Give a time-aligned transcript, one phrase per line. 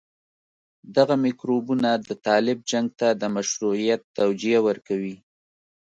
[0.95, 5.15] دغه میکروبونه د طالب جنګ ته د مشروعيت توجيه ورکوي.